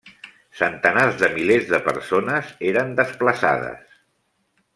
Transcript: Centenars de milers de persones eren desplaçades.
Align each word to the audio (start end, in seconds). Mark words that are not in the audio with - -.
Centenars 0.61 1.19
de 1.19 1.29
milers 1.35 1.67
de 1.73 1.81
persones 1.89 2.49
eren 2.71 2.97
desplaçades. 3.01 3.97